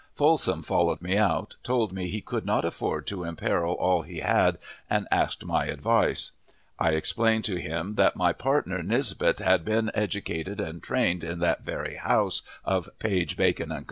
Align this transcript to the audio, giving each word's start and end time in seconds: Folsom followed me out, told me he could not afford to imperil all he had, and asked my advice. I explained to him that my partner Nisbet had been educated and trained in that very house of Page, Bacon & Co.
Folsom 0.15 0.63
followed 0.63 0.99
me 1.03 1.15
out, 1.15 1.57
told 1.61 1.93
me 1.93 2.07
he 2.07 2.21
could 2.21 2.43
not 2.43 2.65
afford 2.65 3.05
to 3.05 3.23
imperil 3.23 3.73
all 3.75 4.01
he 4.01 4.17
had, 4.17 4.57
and 4.89 5.07
asked 5.11 5.45
my 5.45 5.65
advice. 5.67 6.31
I 6.79 6.93
explained 6.93 7.45
to 7.45 7.57
him 7.61 7.93
that 7.97 8.15
my 8.15 8.33
partner 8.33 8.81
Nisbet 8.81 9.37
had 9.37 9.63
been 9.63 9.91
educated 9.93 10.59
and 10.59 10.81
trained 10.81 11.23
in 11.23 11.37
that 11.41 11.61
very 11.61 11.97
house 11.97 12.41
of 12.65 12.89
Page, 12.97 13.37
Bacon 13.37 13.69
& 13.69 13.69
Co. 13.69 13.79